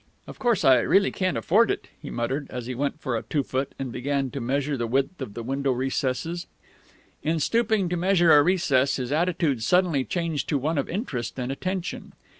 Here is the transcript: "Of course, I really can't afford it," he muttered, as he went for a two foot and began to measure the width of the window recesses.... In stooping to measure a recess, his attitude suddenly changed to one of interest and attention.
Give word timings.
"Of 0.25 0.39
course, 0.39 0.65
I 0.65 0.77
really 0.79 1.11
can't 1.11 1.37
afford 1.37 1.69
it," 1.69 1.87
he 2.01 2.09
muttered, 2.09 2.47
as 2.49 2.65
he 2.65 2.73
went 2.73 2.99
for 2.99 3.15
a 3.15 3.21
two 3.21 3.43
foot 3.43 3.75
and 3.77 3.91
began 3.91 4.31
to 4.31 4.41
measure 4.41 4.75
the 4.75 4.87
width 4.87 5.21
of 5.21 5.35
the 5.35 5.43
window 5.43 5.71
recesses.... 5.71 6.47
In 7.21 7.39
stooping 7.39 7.87
to 7.89 7.95
measure 7.97 8.31
a 8.33 8.41
recess, 8.41 8.95
his 8.95 9.11
attitude 9.11 9.61
suddenly 9.61 10.03
changed 10.03 10.49
to 10.49 10.57
one 10.57 10.79
of 10.79 10.89
interest 10.89 11.37
and 11.39 11.51
attention. 11.51 12.13